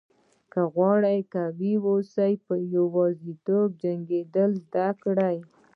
که 0.51 0.61
غواړئ 0.73 1.19
قوي 1.33 1.73
واوسئ 1.85 2.33
په 2.45 2.55
یوازیتوب 2.75 3.67
جنګېدل 3.83 4.49
زده 4.65 4.87
کړئ. 5.03 5.37